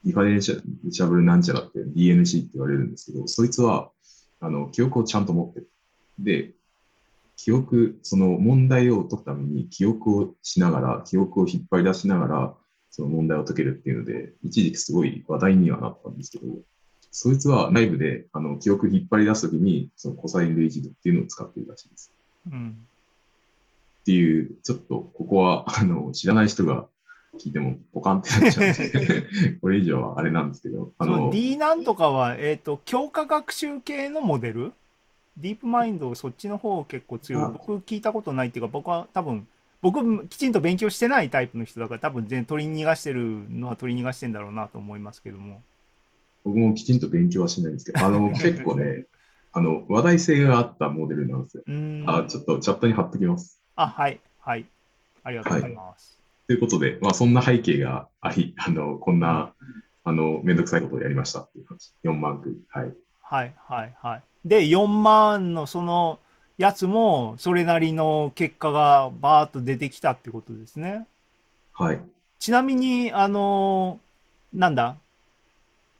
[0.04, 3.92] differentiable なんちゃらって DNC って言われるんですけど、そいつは、
[4.40, 5.70] あの、記憶をちゃんと持ってる。
[6.20, 6.54] で、
[7.38, 12.54] 記憶、その問題を解くために記憶をしながら、記憶を引っ張り出しながら、
[12.90, 16.46] その問題を解けるっていうので、一時期すごい話題にはなったんですけど、
[17.12, 22.12] そいつは内部であの記憶引っ張り出すときに、そのコサイン類似度っていうのを使っているらしいです。
[22.52, 22.78] うん。
[24.02, 26.88] っていう、ちょっとここはあの知らない人が
[27.40, 34.74] 聞いてもポカンってなっちゃうんで、 これ以上はあれなんですけど、あそのの、D なんとかは、えっ、と、強化学習系のモデル
[35.38, 37.44] ディープマインド、そっちの方結構強い。
[37.44, 39.48] あ僕聞いたことないっていうか、僕は多分、
[39.82, 45.62] 僕きちんと勉強してないタイプの人だから、多分全然取り逃がしてるのは取り逃がしてんだろうなと思いますけども。
[46.44, 49.06] 僕もきちんと勉強はしないんですけど、あの、 結構ね、
[49.52, 51.64] あの、話題性があったモデルなんですよ。
[52.08, 53.62] あ、ちょっとチャットに貼っときます。
[53.76, 54.66] あ、はい、はい。
[55.24, 56.18] ありがとうございます。
[56.48, 59.54] ということで、まあ、そんな背景があり、あの、こんな、
[60.04, 61.94] あの、めんどくさいことをやりましたっていう話。
[62.04, 62.58] 4万句。
[62.70, 62.94] はい。
[63.22, 64.24] はい、はい、はい。
[64.48, 66.20] で、4万のその
[66.58, 71.06] やつも、それなりの結果がバーッと出てきたってことですね。
[71.74, 72.00] はい。
[72.40, 74.00] ちなみに、あの、
[74.54, 74.96] なんだ？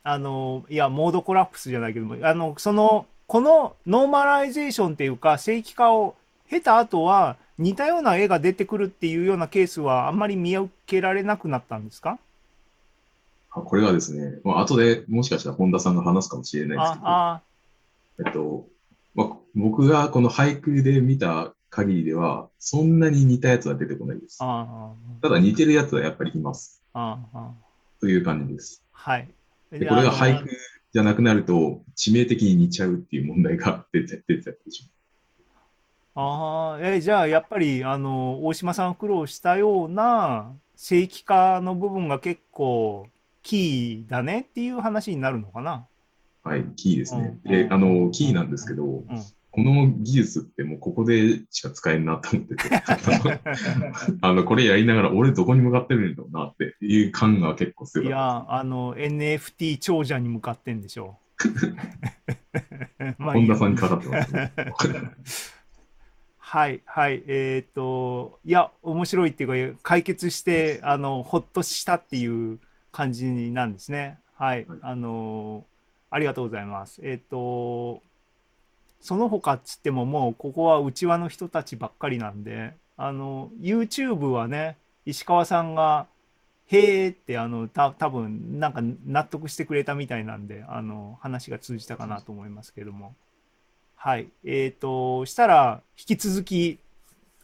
[0.04, 6.16] あの、いや、 mode collapse じゃないけども、あの、その、このノーマライゼーションっていうか、正規化を
[6.50, 12.20] 経た後は、似たような絵が出てくるっていうようなケースはあんまり見受けられなくなったんですか？
[13.52, 17.42] あこれがですね、まあ後でもしかしたら本田さんが話すかもしれないですけど、あ、
[18.26, 18.68] えっと、
[19.14, 24.38] まあ、僕がこの俳句で見た限りでは、そんなに似たやつは出てこないです。
[24.42, 26.82] あ、あただ似てるやつはやっぱりいます。
[26.94, 27.52] あ、ああ、
[28.00, 28.84] という感じです。
[28.92, 29.28] はい。
[29.72, 30.50] でこれが俳句句
[30.94, 34.86] じゃなくなると、致命的に似ちゃうっていう問題が出て出てしょ。
[36.20, 43.08] ああ、え、じゃあ、やっぱり、あの、大島さん苦労したような正規化の部分が結構
[43.44, 45.86] キーだねっていう話になるのかな？
[46.48, 47.40] はい、キーですね。
[47.46, 49.04] うんで、あの、キーなんですけど、うん。
[49.58, 52.70] この技術ってもうここでしか使えんなと思ってて、
[54.22, 61.18] あの、これやりながら俺どこに向かってるんだろうなっていう感が結構強かったいや、あの、NFT 長者に向かってんでしょ
[63.18, 64.54] まあい本田さんにかかってますね。
[66.38, 72.60] はい、はい、えっ、と、いや、面白いっていうか、解決して、あの、ほっとしたっていう
[72.92, 74.20] 感じなんですね。
[74.36, 75.66] はい、はいあの、
[76.10, 77.02] ありがとうございます。
[77.04, 78.02] えっ、と、
[79.02, 86.08] その他っつっても、もう、ここは内輪の人たちばっかりなんで、あの、YouTube はね、石川さんが、
[86.68, 93.16] へーって、あの、た、多分なんか納得してくれたみたいなんで、あの、話が通じたかなと思いますけども。
[93.96, 94.30] はい。
[94.44, 96.80] えっ、と、したら、引き続き、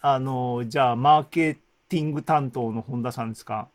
[0.01, 3.69] あの、じゃあ、マーケティング担当の本田さんですか？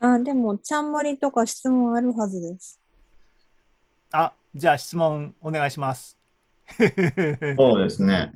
[0.00, 2.77] あ、でも、ちゃんまりとか質問あるはずです。
[4.12, 6.18] あ、じゃあ質問お願いします。
[7.56, 8.32] そうですね。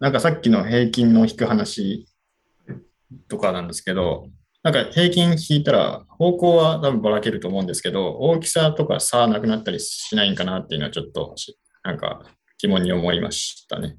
[0.00, 2.06] なんかさっきの平均の引く話
[3.28, 4.28] とかなんですけど、
[4.62, 12.22] なんか平均引いたら方向は多分ばらけると思うんですけど、大きさとか差なくなったりしないんかなっていうのはちょっとしなんか
[12.58, 13.98] 疑問に思いましたね。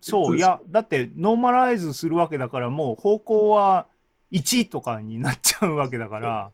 [0.00, 3.86] そう、いや、だって、ノーマライズするわけだから、もう方向は
[4.32, 6.50] 1とかになっちゃうわけだから、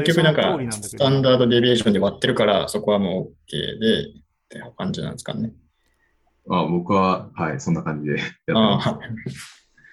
[0.00, 5.52] 結局なんかスタンダードデビエーションで割ってるからそこはもう OK でって感じなんですかね。
[6.48, 8.88] あ僕は、はい、そんな感じでやってあます。
[8.88, 8.98] あ、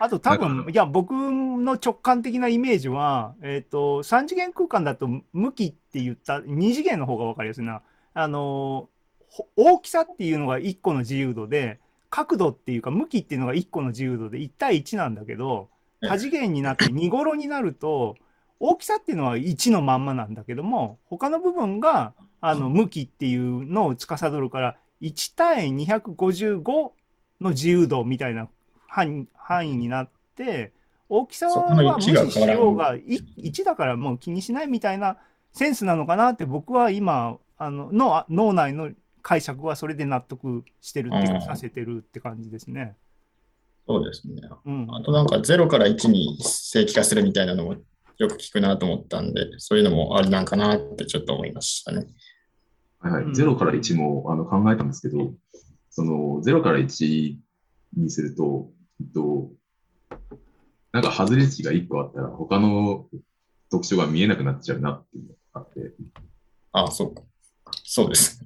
[0.06, 7.82] あと多分、いや、僕の直感的なイメージは、えっ、と、3次元空間だと向きって言った、2次元の方が分かりやすいな。
[8.14, 8.90] あの、
[9.30, 11.80] ほ大きさっていうのが1個の自由度で、
[12.12, 15.70] 角度っていうか、向きっていうのが1個の自由度で1対1なんだけど、
[16.04, 18.18] ええ多次元になって2頃になると、
[18.66, 26.64] 大きさっていうのは1のまんまなんだけども、他の部分が、あの、向きっていうのを司るから、1対255
[27.42, 28.48] の自由度みたいな
[28.88, 29.28] 範
[29.70, 30.72] 囲になって、
[31.10, 35.18] 大きさは無1が視しようが、い1だからもう気にしないみたいな
[35.52, 42.96] センスなのかなって僕は今、あの、のあ脳内の解釈はそれで納得してるっていうさせてるって感じですね。
[43.86, 44.42] そうですね。
[44.66, 44.88] うん。
[44.90, 47.76] あとなんか0から1に正規化するみたいなのも
[48.18, 52.08] よく聞くなと思ったんで、そういうのもありなんかなってちょっと思いましたね。
[53.00, 53.24] はいはい。
[53.24, 55.34] うん0から1もあの考えたんですけど、
[55.90, 57.36] その0から1
[57.98, 58.70] にすると、
[59.02, 59.52] えっと、
[60.92, 63.08] なんか外れ値が1個あったら他の
[63.70, 65.94] 特徴が見えなくなっちゃうなっていうのがあって、
[66.72, 67.22] ああ、そうか。
[67.84, 68.44] そうです。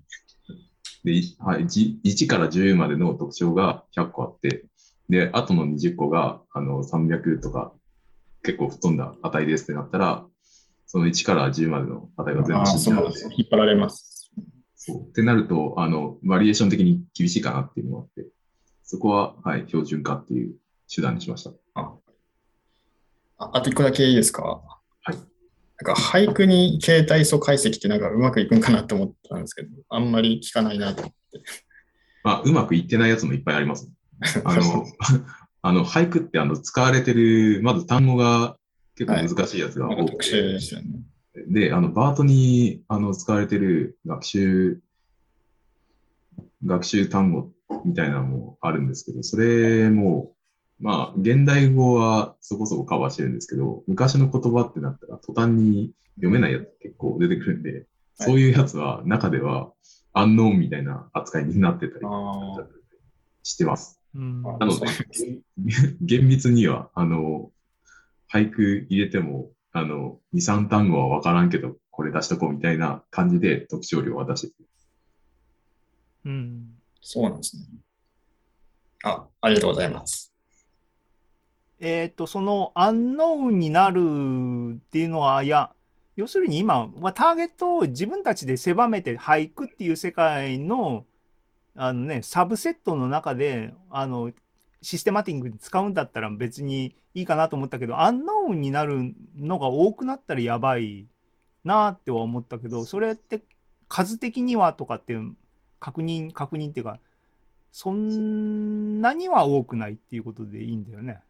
[1.04, 4.66] で、いはい、1, 1から10までの特徴が100個あって、
[5.10, 7.72] で、あとの20個があの300とか
[8.48, 10.26] 結構吹っ飛んだ値ですってなったら、
[10.86, 13.20] その1から10までの値が全部死んじゃうんで。
[13.38, 14.32] 引っ張られます。
[14.76, 15.02] そう。
[15.02, 18.26] ってなると、あの、バリエーション的に厳しいかなっていうのがあって、
[18.84, 20.56] そこは、はい、標準化っていう
[20.94, 21.52] 手段にしました。
[21.76, 21.94] あ
[23.40, 24.44] あと一個だけいいですか？
[25.04, 25.16] はい。
[25.16, 25.22] な
[25.94, 31.42] んか俳句に形態素解析ってなんかうまくいくんかなと思ったんですけど、あんまり聞かないなと思って。
[32.24, 33.92] まあ、うまくいってないやつもいっぱいあります。
[34.46, 34.86] あの、
[35.68, 38.56] あの、俳句ってあの、使われてる、まず単語が
[38.96, 40.88] 結構難しいやつが多くて、ですよね。
[41.50, 44.82] で、あの、バートに、あの、使われてる学習、
[46.66, 47.52] 学習単語
[47.84, 50.32] みたいなのもあるんですけど、それも、
[50.80, 59.74] まあ、現代語はそこそこカバーしてるんですけど、昔の言葉ってなったら途端に読めないやつ結構出てくるんで、そういうやつは中では
[60.14, 62.06] アンノーンみたいな扱いになってたり
[63.44, 63.97] してます。
[64.14, 64.88] なので、
[66.02, 67.52] 厳密には、あの、
[68.32, 74.70] 俳句入れても、あの、2、3単語はわからんけど、これ出しとこうみたいな感じで特徴量を渡してる。
[76.26, 76.78] うん。
[77.02, 77.64] そうなんですね。
[79.04, 80.34] あ、ありがとうございます。
[81.80, 84.02] えっ、と、そのアンノーンになる
[84.76, 85.72] っていうのは、いや、
[86.16, 91.06] 要するに今はターゲットを自分たちで狭めて俳句っていう世界の、
[91.78, 94.32] あのね、サブセットの中で、あの、
[94.82, 101.06] システマティックに使うんだったら別にいいかなと思ったけど、アンノーンになるのが多くなったらやばい
[101.64, 103.44] なっては思ったけど、それって
[103.88, 105.36] 数的にはとかっていう
[105.80, 107.00] 確認、確認っていうか、
[107.72, 111.22] そんなには多くないっていうことでいいんだよね。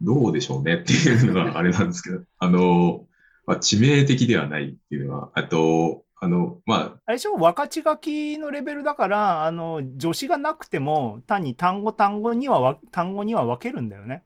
[0.00, 3.06] どうでしょうねっていうのがあれなんですけど、あの、
[3.46, 14.24] まあ、致命的ではないっていうのは、あと、あの、まあ、あれでしょ分かち書きのレベルだから、あの、助詞がなくても、単に単語単語にはわ、単語には分けるんだよね。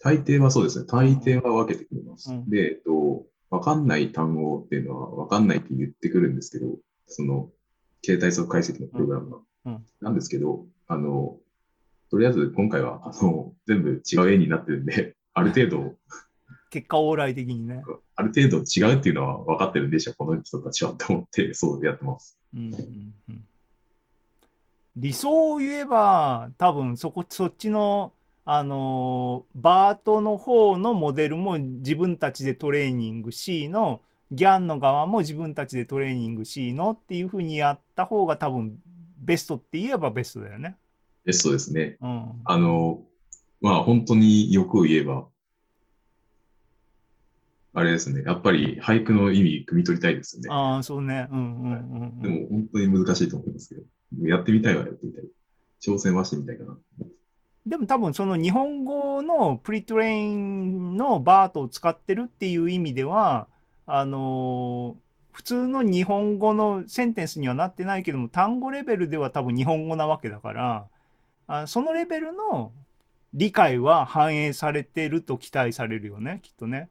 [0.00, 0.86] 大抵はそうですね。
[0.86, 2.30] 大抵は分けてくれます。
[2.30, 7.50] うんで、えっと、わかんない単語っていうのはわかんないって言ってくるんですけど、その、
[8.04, 9.36] 携帯速解析のプログラムが。
[9.36, 11.38] うんうんなんですけど、あの、
[12.10, 15.94] とりあえず今回は、あの、全部違う絵になってるんで、ある程度、
[16.74, 17.84] 結果往来的にね。
[18.16, 22.36] ある程度違うっていうのは分かってるんでしょ、この人たちはって思って、そうやってます。
[22.52, 23.44] うんうんうん
[24.96, 28.12] 理想を言えば、多分そこ、そっちの、
[28.44, 38.78] あのーバートの方のモデルも自分たちでトレーニング C の、ギャンの側も自分たちでトレーニング C のっていうふうにやった方が多分
[39.18, 40.76] ベストって言えばベストだよね。
[41.24, 41.96] ベストですね。
[42.00, 42.30] うん。
[42.44, 43.02] あの、
[43.60, 45.26] まあ本当に欲を言えば、
[47.74, 48.22] あれですね。
[48.24, 50.48] やっぱり俳句の意味、汲み取りたいですよね。
[50.50, 51.28] ああ、そうね。
[51.30, 52.22] うんうんうんうん。
[52.22, 55.24] でも本当に難しいと思いますけど、やってみたいはやってみたい。
[55.82, 56.78] 挑戦はしてみたいかな。
[57.66, 63.48] でも多分その日本語のプリトレインのバートを使ってるっていう意味では、
[63.86, 65.04] あのー
[65.34, 70.86] 普通の日本語のセンテンスにはなってないけども、単語レベルでは多分日本語なわけだから、
[71.48, 72.70] あそのレベルの
[73.34, 76.88] 理解は反映されてると期待されるよね、きっとね。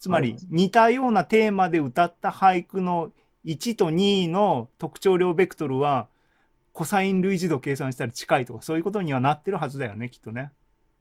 [0.00, 3.12] つまりはい似たようなテーマで歌った俳句の
[3.44, 6.08] 1と2の特徴量ベクトルは、
[6.72, 10.50] コサイン類似度計算したら近いとか、そういうことにはなってるはずだよね、きっとね。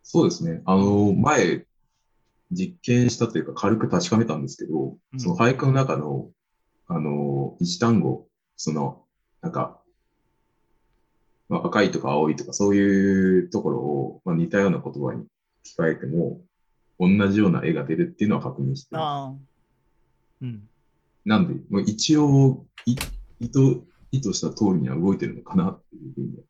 [0.03, 0.61] そうですね。
[0.65, 1.65] あの、前、
[2.51, 6.29] 実験したというか軽く確かめたんですけど、うんその俳句の中の、
[6.87, 9.03] あの、一単語、その、
[9.41, 9.79] なんか、
[11.47, 15.27] まあ、赤いとか青いとかそういうところを、まあ、似たような言葉に置
[15.75, 16.41] き換えても、
[16.99, 20.43] 同じような絵が出るっていうのは確認してます。
[20.43, 20.67] うん。
[21.25, 22.95] なんで、もう一応、い
[23.39, 23.81] 意図、
[24.11, 26.43] 意図した通りには動いてるのかなっていうふうに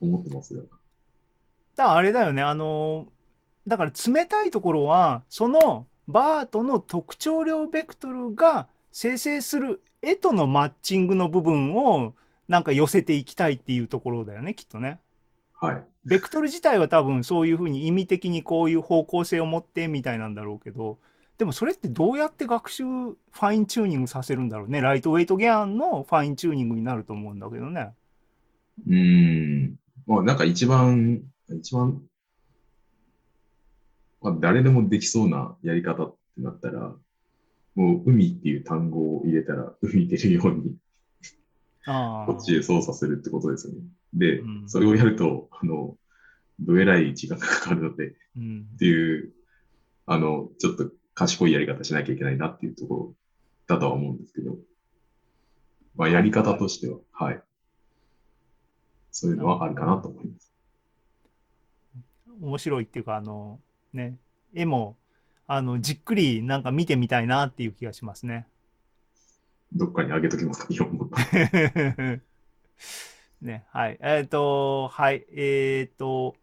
[0.00, 0.62] 思ってますよ。
[0.62, 3.08] だからあれだよね、あの、
[3.66, 12.14] だから冷たいところは、そのバートの特徴量ベクトルが生成する絵とのマッチングの部分を
[12.48, 15.00] なんか寄せていきたいっていうところだよね、きっとね。
[15.62, 15.84] はい。
[16.04, 20.98] ベクトル自体は多分そういうふうに意味的にこういう方向性を持ってみたいなんだろうけど、
[21.38, 24.80] でもそれってどうやって学習ファインチューニングさせるんだろうね？
[24.80, 27.92] ライトウェイトギャンのファインチューニングになると思うんだけどね。
[28.88, 29.76] うーん。
[30.08, 32.02] まあ、なんか一番、一番、
[34.20, 36.92] まあ、誰でもできそうなやり方ってなったら、
[37.76, 40.91] もう海っていう単語を入れたら海出るようにあ
[41.84, 43.80] こっちへ操作するってことですよね。
[44.14, 45.96] でう、んそれをやると、あの、
[46.60, 48.66] どえらい時間がかかるので、っうん。
[48.78, 49.32] ていう、
[50.06, 53.14] あの、ちょっと賢いやり方しなきゃいけないなっていうところ
[53.66, 54.56] だとは思うんですけど、
[55.96, 57.42] まあ、やり方としては、はい。
[59.10, 60.52] そういうのはあるかなと思います。
[62.40, 63.60] 面白いっていうか、あの、
[63.92, 64.16] ね、
[64.54, 64.96] 絵も、
[65.46, 68.46] あの、じっくりなんか見てみたいなっていう気がしますね。
[69.74, 71.08] どっかに上げときますか、日本語。
[73.40, 73.98] ね、はい。
[74.00, 75.26] えっ、と、はい。
[75.34, 76.36] えっ、と、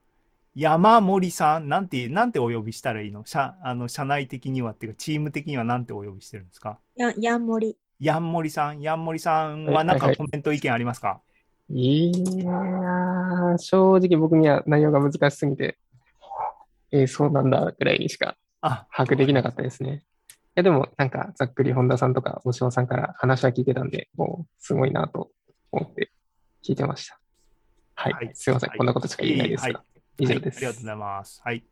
[0.56, 3.24] 山森さん、なんて、なんてお呼びしたらいいの？
[3.26, 6.80] 社、あの、社内的にはっていうか、チーム的にはなんてお呼びしてるんですか？
[6.96, 7.78] や、やんもり。
[8.02, 11.22] ヤンモリさん、ヤンモリさんはなんかコメント意見ありますか？
[11.70, 12.12] い
[12.44, 15.78] やー、正直僕には内容が難しすぎて、
[16.92, 20.04] えーそうなんだぐらいにしかあ、把握できなかったですね。
[20.60, 25.32] いや、でもなんかざっくり本田さんとか大島さんから話は聞いてたんで、もうすごいなと
[25.72, 26.12] 思って
[26.68, 27.18] 聞いてました。
[27.96, 28.14] はい。
[28.14, 28.70] はいすいません。
[28.70, 29.84] はいこんなことしか言えないですが、
[30.18, 30.58] 以上です。
[30.58, 31.42] はいありがとうございます。
[31.46, 31.64] はい。